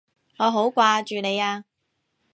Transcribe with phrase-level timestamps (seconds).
[0.39, 1.63] 我好掛住你啊！